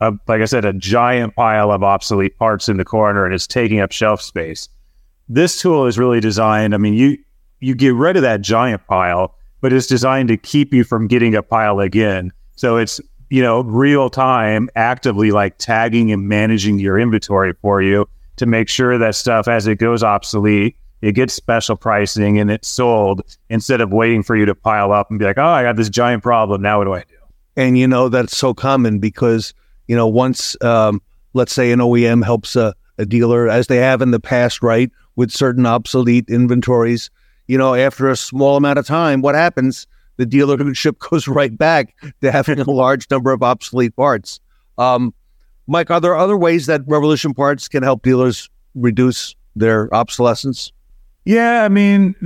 a, 0.00 0.12
like 0.26 0.42
I 0.42 0.46
said, 0.46 0.64
a 0.64 0.72
giant 0.72 1.36
pile 1.36 1.70
of 1.70 1.82
obsolete 1.82 2.36
parts 2.38 2.68
in 2.68 2.76
the 2.76 2.84
corner 2.84 3.24
and 3.24 3.34
it's 3.34 3.46
taking 3.46 3.80
up 3.80 3.92
shelf 3.92 4.20
space. 4.20 4.68
This 5.28 5.60
tool 5.60 5.86
is 5.86 5.98
really 5.98 6.20
designed. 6.20 6.74
I 6.74 6.78
mean, 6.78 6.94
you 6.94 7.18
you 7.60 7.76
get 7.76 7.94
rid 7.94 8.16
of 8.16 8.22
that 8.22 8.40
giant 8.40 8.84
pile, 8.88 9.36
but 9.60 9.72
it's 9.72 9.86
designed 9.86 10.28
to 10.28 10.36
keep 10.36 10.74
you 10.74 10.82
from 10.82 11.06
getting 11.06 11.36
a 11.36 11.42
pile 11.42 11.78
again. 11.78 12.32
So 12.56 12.76
it's 12.76 13.00
you 13.32 13.42
know 13.42 13.62
real 13.62 14.10
time, 14.10 14.68
actively 14.76 15.30
like 15.30 15.58
tagging 15.58 16.12
and 16.12 16.28
managing 16.28 16.78
your 16.78 16.98
inventory 16.98 17.54
for 17.62 17.82
you 17.82 18.08
to 18.36 18.46
make 18.46 18.68
sure 18.68 18.98
that 18.98 19.14
stuff 19.14 19.48
as 19.48 19.66
it 19.66 19.76
goes 19.76 20.02
obsolete, 20.02 20.76
it 21.00 21.12
gets 21.12 21.34
special 21.34 21.76
pricing 21.76 22.38
and 22.38 22.50
it's 22.50 22.68
sold 22.68 23.22
instead 23.48 23.80
of 23.80 23.92
waiting 23.92 24.22
for 24.22 24.36
you 24.36 24.44
to 24.44 24.54
pile 24.54 24.92
up 24.92 25.10
and 25.10 25.18
be 25.18 25.24
like, 25.24 25.38
oh, 25.38 25.44
I 25.44 25.62
got 25.62 25.76
this 25.76 25.90
giant 25.90 26.22
problem. 26.22 26.62
Now 26.62 26.78
what 26.78 26.84
do 26.84 26.94
I 26.94 27.00
do? 27.00 27.16
And 27.56 27.76
you 27.76 27.86
know 27.86 28.08
that's 28.08 28.36
so 28.36 28.54
common 28.54 28.98
because 28.98 29.52
you 29.86 29.96
know, 29.96 30.06
once, 30.06 30.56
um, 30.62 31.02
let's 31.34 31.52
say, 31.52 31.72
an 31.72 31.80
OEM 31.80 32.24
helps 32.24 32.56
a, 32.56 32.74
a 32.98 33.06
dealer, 33.06 33.48
as 33.48 33.66
they 33.66 33.76
have 33.76 34.02
in 34.02 34.10
the 34.10 34.20
past, 34.20 34.62
right, 34.62 34.90
with 35.16 35.30
certain 35.30 35.66
obsolete 35.66 36.24
inventories, 36.28 37.10
you 37.46 37.58
know, 37.58 37.74
after 37.74 38.08
a 38.08 38.16
small 38.16 38.56
amount 38.56 38.78
of 38.78 38.86
time, 38.86 39.20
what 39.20 39.34
happens? 39.34 39.86
The 40.16 40.26
dealership 40.26 40.98
goes 41.10 41.28
right 41.28 41.56
back 41.56 41.94
to 42.20 42.32
having 42.32 42.60
a 42.60 42.70
large 42.70 43.10
number 43.10 43.32
of 43.32 43.42
obsolete 43.42 43.96
parts. 43.96 44.40
Um, 44.78 45.14
Mike, 45.66 45.90
are 45.90 46.00
there 46.00 46.16
other 46.16 46.36
ways 46.36 46.66
that 46.66 46.82
Revolution 46.86 47.34
Parts 47.34 47.68
can 47.68 47.82
help 47.82 48.02
dealers 48.02 48.50
reduce 48.74 49.34
their 49.54 49.92
obsolescence? 49.94 50.72
Yeah, 51.24 51.62
I 51.62 51.68
mean, 51.68 52.16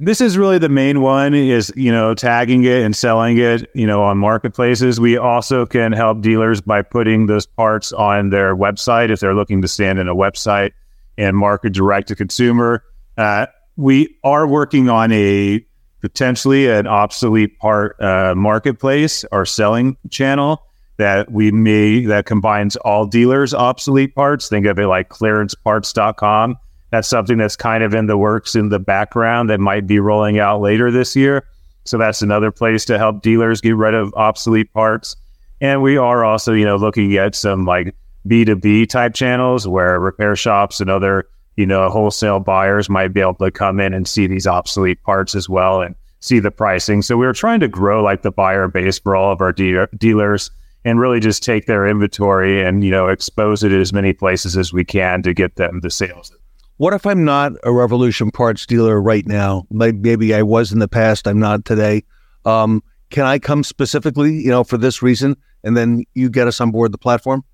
this 0.00 0.22
is 0.22 0.38
really 0.38 0.58
the 0.58 0.70
main 0.70 1.02
one 1.02 1.34
is, 1.34 1.70
you 1.76 1.92
know, 1.92 2.14
tagging 2.14 2.64
it 2.64 2.82
and 2.82 2.96
selling 2.96 3.36
it, 3.36 3.70
you 3.74 3.86
know, 3.86 4.02
on 4.02 4.16
marketplaces. 4.16 4.98
We 4.98 5.18
also 5.18 5.66
can 5.66 5.92
help 5.92 6.22
dealers 6.22 6.62
by 6.62 6.80
putting 6.80 7.26
those 7.26 7.44
parts 7.44 7.92
on 7.92 8.30
their 8.30 8.56
website 8.56 9.10
if 9.10 9.20
they're 9.20 9.34
looking 9.34 9.60
to 9.60 9.68
stand 9.68 9.98
in 9.98 10.08
a 10.08 10.14
website 10.14 10.72
and 11.18 11.36
market 11.36 11.74
direct 11.74 12.08
to 12.08 12.16
consumer. 12.16 12.82
Uh, 13.18 13.46
we 13.76 14.16
are 14.24 14.46
working 14.46 14.88
on 14.88 15.12
a 15.12 15.62
potentially 16.08 16.68
an 16.68 16.86
obsolete 16.86 17.58
part 17.58 18.00
uh, 18.00 18.34
marketplace 18.34 19.24
or 19.32 19.44
selling 19.44 19.96
channel 20.10 20.62
that 20.98 21.30
we 21.30 21.50
may 21.52 22.06
that 22.06 22.26
combines 22.26 22.76
all 22.76 23.06
dealers 23.06 23.52
obsolete 23.52 24.14
parts. 24.14 24.48
Think 24.48 24.66
of 24.66 24.78
it 24.78 24.86
like 24.86 25.08
clearanceparts.com 25.10 26.56
that's 26.90 27.08
something 27.08 27.38
that's 27.38 27.56
kind 27.56 27.82
of 27.82 27.94
in 27.94 28.06
the 28.06 28.16
works 28.16 28.54
in 28.54 28.68
the 28.68 28.78
background 28.78 29.50
that 29.50 29.60
might 29.60 29.86
be 29.86 29.98
rolling 29.98 30.38
out 30.38 30.60
later 30.60 30.90
this 30.90 31.16
year. 31.16 31.46
So 31.84 31.98
that's 31.98 32.22
another 32.22 32.50
place 32.50 32.84
to 32.86 32.98
help 32.98 33.22
dealers 33.22 33.60
get 33.60 33.76
rid 33.76 33.94
of 33.94 34.14
obsolete 34.14 34.72
parts. 34.72 35.16
And 35.60 35.82
we 35.82 35.96
are 35.96 36.24
also, 36.24 36.52
you 36.52 36.64
know, 36.64 36.76
looking 36.76 37.14
at 37.16 37.34
some 37.34 37.64
like 37.64 37.94
B2B 38.28 38.88
type 38.88 39.14
channels 39.14 39.66
where 39.66 39.98
repair 39.98 40.36
shops 40.36 40.80
and 40.80 40.90
other, 40.90 41.28
you 41.56 41.66
know, 41.66 41.88
wholesale 41.88 42.40
buyers 42.40 42.88
might 42.88 43.12
be 43.12 43.20
able 43.20 43.34
to 43.34 43.50
come 43.50 43.80
in 43.80 43.94
and 43.94 44.06
see 44.06 44.26
these 44.26 44.46
obsolete 44.46 45.02
parts 45.02 45.34
as 45.34 45.48
well 45.48 45.80
and 45.82 45.94
see 46.20 46.38
the 46.38 46.50
pricing. 46.50 47.02
So 47.02 47.16
we 47.16 47.26
are 47.26 47.32
trying 47.32 47.60
to 47.60 47.68
grow 47.68 48.02
like 48.02 48.22
the 48.22 48.30
buyer 48.30 48.68
base 48.68 48.98
for 48.98 49.16
all 49.16 49.32
of 49.32 49.40
our 49.40 49.52
de- 49.52 49.86
dealers 49.96 50.50
and 50.84 51.00
really 51.00 51.20
just 51.20 51.42
take 51.42 51.66
their 51.66 51.86
inventory 51.86 52.62
and, 52.62 52.84
you 52.84 52.90
know, 52.90 53.08
expose 53.08 53.64
it 53.64 53.72
as 53.72 53.92
many 53.92 54.12
places 54.12 54.56
as 54.56 54.72
we 54.72 54.84
can 54.84 55.22
to 55.22 55.34
get 55.34 55.56
them 55.56 55.80
the 55.80 55.90
sales 55.90 56.32
what 56.78 56.92
if 56.92 57.06
I'm 57.06 57.24
not 57.24 57.52
a 57.64 57.72
Revolution 57.72 58.30
parts 58.30 58.66
dealer 58.66 59.00
right 59.00 59.26
now? 59.26 59.66
Maybe 59.70 60.34
I 60.34 60.42
was 60.42 60.72
in 60.72 60.78
the 60.78 60.88
past, 60.88 61.26
I'm 61.26 61.38
not 61.38 61.64
today. 61.64 62.04
Um, 62.44 62.82
can 63.10 63.24
I 63.24 63.38
come 63.38 63.64
specifically, 63.64 64.34
you 64.34 64.50
know, 64.50 64.62
for 64.62 64.76
this 64.76 65.02
reason, 65.02 65.36
and 65.64 65.76
then 65.76 66.04
you 66.14 66.28
get 66.28 66.48
us 66.48 66.60
on 66.60 66.70
board 66.70 66.92
the 66.92 66.98
platform? 66.98 67.44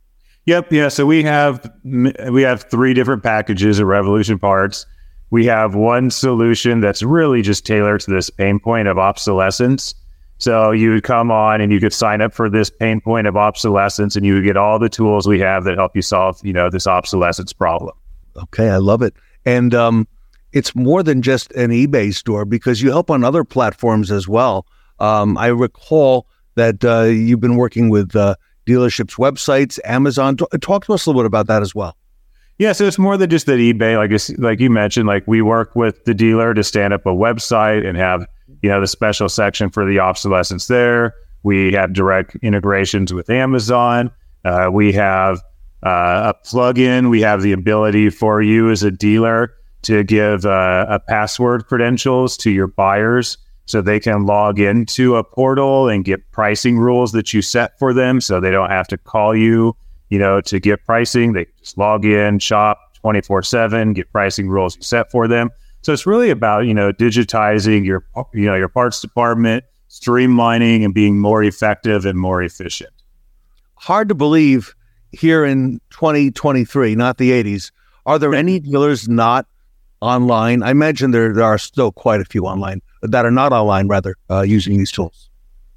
Yep. 0.46 0.72
Yeah. 0.72 0.88
So 0.88 1.06
we 1.06 1.22
have 1.22 1.70
we 1.84 2.42
have 2.42 2.64
three 2.64 2.94
different 2.94 3.22
packages 3.22 3.78
of 3.78 3.86
Revolution 3.86 4.38
parts. 4.38 4.86
We 5.30 5.46
have 5.46 5.74
one 5.74 6.10
solution 6.10 6.80
that's 6.80 7.02
really 7.02 7.42
just 7.42 7.64
tailored 7.64 8.00
to 8.02 8.10
this 8.10 8.28
pain 8.28 8.58
point 8.58 8.88
of 8.88 8.98
obsolescence. 8.98 9.94
So 10.38 10.72
you 10.72 10.90
would 10.90 11.04
come 11.04 11.30
on 11.30 11.60
and 11.60 11.72
you 11.72 11.78
could 11.78 11.92
sign 11.92 12.20
up 12.20 12.34
for 12.34 12.50
this 12.50 12.68
pain 12.68 13.00
point 13.00 13.28
of 13.28 13.36
obsolescence, 13.36 14.16
and 14.16 14.26
you 14.26 14.34
would 14.34 14.44
get 14.44 14.56
all 14.56 14.80
the 14.80 14.88
tools 14.88 15.28
we 15.28 15.38
have 15.38 15.62
that 15.64 15.78
help 15.78 15.94
you 15.94 16.02
solve, 16.02 16.40
you 16.42 16.52
know, 16.52 16.68
this 16.68 16.86
obsolescence 16.86 17.52
problem. 17.52 17.94
Okay, 18.36 18.68
I 18.68 18.78
love 18.78 19.02
it. 19.02 19.14
And 19.46 19.72
um, 19.72 20.08
it's 20.52 20.74
more 20.74 21.02
than 21.04 21.22
just 21.22 21.52
an 21.52 21.70
eBay 21.70 22.12
store 22.12 22.44
because 22.44 22.82
you 22.82 22.90
help 22.90 23.08
on 23.08 23.22
other 23.22 23.44
platforms 23.44 24.10
as 24.10 24.26
well. 24.26 24.66
Um, 24.98 25.38
I 25.38 25.46
recall 25.46 26.26
that 26.56 26.84
uh, 26.84 27.04
you've 27.04 27.40
been 27.40 27.56
working 27.56 27.88
with 27.88 28.16
uh, 28.16 28.34
dealerships' 28.66 29.16
websites, 29.16 29.78
Amazon. 29.84 30.36
Talk 30.36 30.86
to 30.86 30.94
us 30.94 31.06
a 31.06 31.10
little 31.10 31.22
bit 31.22 31.26
about 31.26 31.46
that 31.46 31.62
as 31.62 31.74
well. 31.74 31.96
Yeah, 32.58 32.72
so 32.72 32.84
it's 32.84 32.98
more 32.98 33.16
than 33.16 33.30
just 33.30 33.46
that 33.46 33.58
eBay. 33.58 33.96
Like 33.96 34.38
like 34.38 34.60
you 34.60 34.70
mentioned, 34.70 35.06
like 35.06 35.24
we 35.26 35.42
work 35.42 35.74
with 35.74 36.04
the 36.04 36.14
dealer 36.14 36.54
to 36.54 36.62
stand 36.62 36.92
up 36.92 37.04
a 37.06 37.10
website 37.10 37.86
and 37.86 37.96
have 37.96 38.26
you 38.62 38.68
know 38.68 38.80
the 38.80 38.86
special 38.86 39.28
section 39.28 39.70
for 39.70 39.84
the 39.84 39.98
obsolescence 39.98 40.66
there. 40.66 41.14
We 41.42 41.72
have 41.72 41.92
direct 41.92 42.36
integrations 42.36 43.12
with 43.12 43.30
Amazon. 43.30 44.12
Uh, 44.44 44.68
we 44.72 44.92
have 44.92 45.38
uh, 45.84 46.32
a 46.32 46.46
plugin. 46.46 47.10
We 47.10 47.20
have 47.22 47.42
the 47.42 47.52
ability 47.52 48.10
for 48.10 48.42
you 48.42 48.70
as 48.70 48.82
a 48.82 48.90
dealer 48.90 49.52
to 49.82 50.04
give 50.04 50.46
uh, 50.46 50.86
a 50.88 51.00
password 51.00 51.66
credentials 51.66 52.36
to 52.38 52.50
your 52.50 52.68
buyers 52.68 53.38
so 53.66 53.80
they 53.80 54.00
can 54.00 54.24
log 54.26 54.58
into 54.58 55.16
a 55.16 55.24
portal 55.24 55.88
and 55.88 56.04
get 56.04 56.30
pricing 56.32 56.78
rules 56.78 57.12
that 57.12 57.32
you 57.32 57.42
set 57.42 57.78
for 57.78 57.92
them 57.92 58.20
so 58.20 58.40
they 58.40 58.50
don't 58.50 58.70
have 58.70 58.88
to 58.88 58.98
call 58.98 59.36
you, 59.36 59.76
you 60.10 60.18
know, 60.18 60.40
to 60.42 60.58
get 60.58 60.84
pricing. 60.84 61.32
They 61.32 61.46
just 61.60 61.78
log 61.78 62.04
in, 62.04 62.38
shop 62.38 62.78
24/7, 63.04 63.94
get 63.94 64.10
pricing 64.12 64.48
rules 64.48 64.76
you 64.76 64.82
set 64.82 65.10
for 65.10 65.28
them. 65.28 65.50
So 65.82 65.92
it's 65.92 66.06
really 66.06 66.30
about, 66.30 66.66
you 66.66 66.74
know, 66.74 66.92
digitizing 66.92 67.84
your 67.84 68.04
you 68.32 68.46
know, 68.46 68.54
your 68.54 68.68
parts 68.68 69.00
department, 69.00 69.64
streamlining 69.88 70.84
and 70.84 70.94
being 70.94 71.18
more 71.18 71.42
effective 71.42 72.04
and 72.04 72.18
more 72.18 72.42
efficient. 72.42 72.92
Hard 73.76 74.08
to 74.08 74.14
believe 74.14 74.74
here 75.12 75.44
in 75.44 75.80
2023, 75.90 76.94
not 76.94 77.18
the 77.18 77.30
80s, 77.30 77.70
are 78.06 78.18
there 78.18 78.34
any 78.42 78.58
dealers 78.60 79.08
not 79.08 79.46
online? 80.00 80.62
I 80.62 80.70
imagine 80.70 81.10
there, 81.10 81.32
there 81.32 81.44
are 81.44 81.58
still 81.58 81.92
quite 81.92 82.20
a 82.20 82.24
few 82.24 82.46
online 82.46 82.80
that 83.02 83.26
are 83.26 83.30
not 83.30 83.52
online, 83.52 83.88
rather, 83.88 84.16
uh, 84.30 84.42
using 84.42 84.78
these 84.78 84.92
tools. 84.92 85.28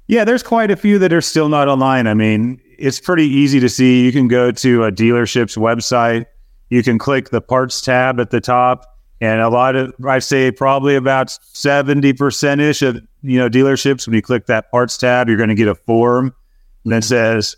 Yeah, 0.08 0.24
there's 0.24 0.42
quite 0.42 0.70
a 0.70 0.76
few 0.76 0.98
that 1.00 1.12
are 1.12 1.20
still 1.20 1.48
not 1.48 1.68
online. 1.68 2.06
I 2.06 2.14
mean, 2.14 2.60
it's 2.78 3.00
pretty 3.00 3.26
easy 3.26 3.58
to 3.60 3.68
see. 3.68 4.04
You 4.04 4.12
can 4.12 4.28
go 4.28 4.52
to 4.52 4.84
a 4.84 4.92
dealership's 4.92 5.56
website, 5.56 6.26
you 6.70 6.82
can 6.82 6.98
click 6.98 7.30
the 7.30 7.40
parts 7.40 7.80
tab 7.80 8.20
at 8.20 8.30
the 8.30 8.40
top. 8.40 8.92
And 9.20 9.40
a 9.40 9.48
lot 9.48 9.76
of, 9.76 9.94
I 10.06 10.18
say 10.18 10.50
probably 10.50 10.94
about 10.94 11.28
70% 11.28 12.60
ish 12.60 12.82
of, 12.82 12.96
you 13.22 13.38
know, 13.38 13.48
dealerships, 13.48 14.06
when 14.06 14.14
you 14.14 14.20
click 14.20 14.46
that 14.46 14.70
parts 14.70 14.98
tab, 14.98 15.28
you're 15.28 15.38
going 15.38 15.48
to 15.48 15.54
get 15.54 15.68
a 15.68 15.74
form 15.74 16.34
that 16.84 17.02
says, 17.02 17.56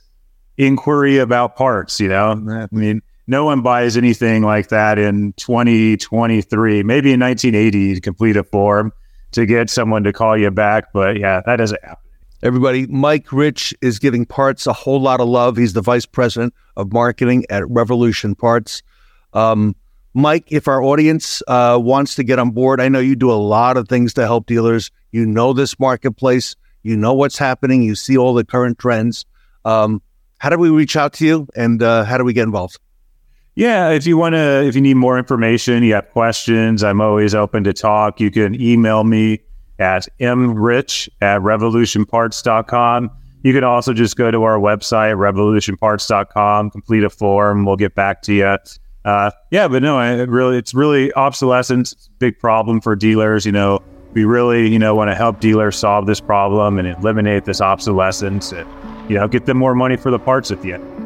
inquiry 0.57 1.19
about 1.19 1.57
parts. 1.57 1.99
You 1.99 2.09
know, 2.09 2.31
I 2.49 2.69
mean, 2.71 3.03
no 3.27 3.45
one 3.45 3.61
buys 3.63 3.97
anything 3.97 4.43
like 4.43 4.69
that 4.69 4.99
in 4.99 5.33
2023. 5.35 6.83
Maybe 6.83 7.13
in 7.13 7.21
1980, 7.21 7.95
to 7.97 8.01
complete 8.01 8.37
a 8.37 8.45
form 8.45 8.93
to 9.33 9.47
get 9.47 9.71
someone 9.71 10.05
to 10.05 10.13
call 10.13 10.37
you 10.37 10.51
back. 10.51 10.93
But 10.93 11.19
yeah, 11.19 11.41
that 11.47 11.57
doesn't 11.57 11.83
happen. 11.83 12.05
Everybody, 12.43 12.87
Mike 12.87 13.33
Rich 13.33 13.75
is 13.81 13.99
giving 13.99 14.25
parts 14.25 14.67
a 14.67 14.73
whole 14.73 15.01
lot 15.01 15.21
of 15.21 15.29
love. 15.29 15.57
He's 15.57 15.73
the 15.73 15.83
vice 15.83 16.07
president 16.07 16.55
of 16.77 16.93
marketing 16.93 17.45
at 17.51 17.69
Revolution 17.69 18.37
Parts. 18.37 18.83
Um, 19.33 19.75
Mike, 20.15 20.53
if 20.53 20.69
our 20.69 20.83
audience 20.83 21.43
uh, 21.49 21.79
wants 21.81 22.15
to 22.15 22.25
get 22.25 22.39
on 22.39 22.51
board, 22.51 22.81
I 22.81 22.89
know 22.89 23.01
you 23.01 23.17
do 23.17 23.31
a 23.31 23.35
lot 23.35 23.77
of 23.77 23.89
things 23.89 24.15
to 24.15 24.23
help 24.23 24.47
dealers. 24.47 24.91
You 25.11 25.27
know 25.27 25.53
this 25.53 25.79
marketplace, 25.81 26.55
you 26.83 26.97
know 26.97 27.13
what's 27.13 27.39
happening, 27.39 27.83
you 27.83 27.95
see 27.95 28.17
all 28.17 28.35
the 28.35 28.45
current 28.45 28.79
trends. 28.79 29.25
Um, 29.65 30.01
how 30.39 30.51
do 30.51 30.59
we 30.59 30.71
reach 30.71 30.97
out 30.97 31.13
to 31.15 31.27
you 31.27 31.49
and 31.57 31.83
uh, 31.83 32.05
how 32.05 32.19
do 32.19 32.25
we 32.25 32.33
get 32.33 32.45
involved? 32.45 32.79
Yeah, 33.59 33.91
if 33.91 34.07
you 34.07 34.17
want 34.17 34.37
to, 34.37 34.65
if 34.65 34.77
you 34.77 34.81
need 34.81 34.95
more 34.95 35.19
information, 35.19 35.83
you 35.83 35.95
have 35.95 36.09
questions, 36.11 36.85
I'm 36.85 37.01
always 37.01 37.35
open 37.35 37.65
to 37.65 37.73
talk. 37.73 38.21
You 38.21 38.31
can 38.31 38.55
email 38.61 39.03
me 39.03 39.41
at 39.81 40.07
mrich 40.21 41.09
at 41.21 41.41
revolutionparts.com. 41.41 43.11
you 43.43 43.53
can 43.53 43.65
also 43.65 43.93
just 43.93 44.15
go 44.15 44.31
to 44.31 44.45
our 44.45 44.61
website, 44.61 45.17
revolutionparts.com, 45.17 46.71
complete 46.71 47.03
a 47.03 47.11
form. 47.11 47.65
We'll 47.65 47.75
get 47.75 47.97
back 47.97 48.23
to 48.23 48.33
you. 48.33 48.57
Uh, 49.05 49.33
yeah, 49.51 49.67
but 49.67 49.83
no, 49.83 49.99
it 49.99 50.29
really, 50.29 50.57
it's 50.57 50.73
really 50.73 51.13
obsolescence. 51.15 52.11
Big 52.21 52.39
problem 52.39 52.81
for 52.81 52.95
dealers. 52.95 53.45
You 53.45 53.51
know, 53.51 53.83
we 54.13 54.25
really, 54.25 54.69
you 54.69 54.79
know, 54.79 54.95
want 54.95 55.11
to 55.11 55.17
help 55.17 55.41
dealers 55.41 55.77
solve 55.77 56.07
this 56.07 56.21
problem 56.21 56.79
and 56.79 56.87
eliminate 56.87 57.45
this 57.45 57.61
obsolescence 57.61 58.53
and, 58.53 59.11
you 59.11 59.17
know, 59.17 59.27
get 59.27 59.47
them 59.47 59.57
more 59.57 59.75
money 59.75 59.97
for 59.97 60.13
the 60.13 60.19
parts 60.21 60.53
at 60.53 60.63
the 60.63 60.75
end. 60.75 60.98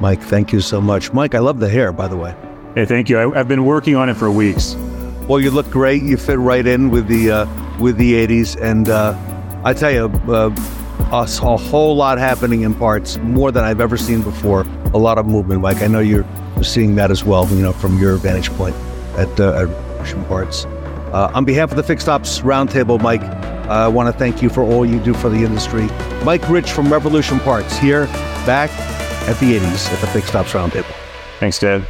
Mike, 0.00 0.20
thank 0.20 0.52
you 0.52 0.60
so 0.60 0.80
much. 0.80 1.12
Mike, 1.12 1.34
I 1.34 1.38
love 1.38 1.60
the 1.60 1.68
hair, 1.68 1.92
by 1.92 2.08
the 2.08 2.16
way. 2.16 2.34
Hey, 2.74 2.84
thank 2.84 3.08
you. 3.08 3.18
I, 3.18 3.38
have 3.38 3.48
been 3.48 3.64
working 3.64 3.94
on 3.94 4.08
it 4.08 4.14
for 4.14 4.30
weeks. 4.30 4.74
Well, 5.28 5.40
you 5.40 5.50
look 5.50 5.70
great. 5.70 6.02
You 6.02 6.16
fit 6.16 6.38
right 6.38 6.66
in 6.66 6.90
with 6.90 7.06
the 7.06 7.30
uh, 7.30 7.78
with 7.78 7.96
the 7.96 8.26
'80s, 8.26 8.60
and 8.60 8.88
uh, 8.88 9.16
I 9.64 9.72
tell 9.72 9.90
you, 9.90 10.06
uh, 10.30 10.50
a, 11.12 11.22
a, 11.22 11.56
whole 11.56 11.96
lot 11.96 12.18
happening 12.18 12.62
in 12.62 12.74
parts, 12.74 13.16
more 13.18 13.52
than 13.52 13.64
I've 13.64 13.80
ever 13.80 13.96
seen 13.96 14.22
before. 14.22 14.66
A 14.92 14.98
lot 14.98 15.18
of 15.18 15.26
movement, 15.26 15.60
Mike. 15.60 15.82
I 15.82 15.86
know 15.86 16.00
you're 16.00 16.26
seeing 16.62 16.96
that 16.96 17.10
as 17.10 17.24
well. 17.24 17.48
You 17.48 17.62
know, 17.62 17.72
from 17.72 17.98
your 17.98 18.16
vantage 18.16 18.50
point 18.50 18.76
at, 19.16 19.40
uh, 19.40 19.66
at 19.68 20.28
Parts. 20.28 20.66
Uh, 20.66 21.30
on 21.32 21.44
behalf 21.44 21.70
of 21.70 21.76
the 21.76 21.82
Fixed 21.82 22.08
Ops 22.08 22.40
Roundtable, 22.40 23.00
Mike, 23.00 23.22
I 23.22 23.88
want 23.88 24.12
to 24.12 24.18
thank 24.18 24.42
you 24.42 24.50
for 24.50 24.62
all 24.62 24.84
you 24.84 25.00
do 25.00 25.14
for 25.14 25.30
the 25.30 25.38
industry. 25.38 25.86
Mike 26.24 26.46
Rich 26.50 26.72
from 26.72 26.92
Revolution 26.92 27.40
Parts 27.40 27.78
here, 27.78 28.06
back 28.44 28.68
at 29.28 29.38
the 29.40 29.58
80s 29.58 29.92
at 29.92 30.00
the 30.00 30.06
Fixed 30.08 30.34
Ops 30.34 30.52
Roundtable. 30.52 30.94
Thanks, 31.40 31.58
Ted. 31.58 31.84